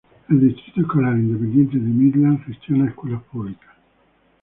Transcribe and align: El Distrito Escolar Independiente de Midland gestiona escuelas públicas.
El 0.29 0.39
Distrito 0.47 0.81
Escolar 0.81 1.13
Independiente 1.15 1.77
de 1.77 1.87
Midland 1.87 2.43
gestiona 2.47 2.89
escuelas 2.89 3.21
públicas. 3.25 3.69